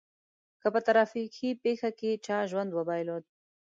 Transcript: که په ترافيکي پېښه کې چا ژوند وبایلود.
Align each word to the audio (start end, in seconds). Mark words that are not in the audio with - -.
که 0.61 0.67
په 0.73 0.79
ترافيکي 0.87 1.49
پېښه 1.63 1.89
کې 1.99 2.11
چا 2.25 2.37
ژوند 2.49 2.71
وبایلود. 2.73 3.23